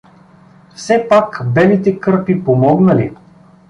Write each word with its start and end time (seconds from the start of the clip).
Все 0.75 1.07
пак 1.09 1.41
белите 1.53 1.99
кърпи 1.99 2.43
помогнали. 2.43 3.13